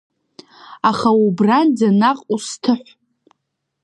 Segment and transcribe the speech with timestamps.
[0.89, 2.89] Аха убранӡа наҟ усҭыҳә!